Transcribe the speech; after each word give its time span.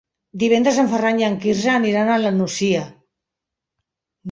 Divendres 0.43 0.79
en 0.83 0.89
Ferran 0.93 1.21
i 1.23 1.27
en 1.27 1.35
Quirze 1.43 1.69
aniran 1.75 2.11
a 2.15 2.17
la 2.25 2.33
Nucia. 2.41 2.83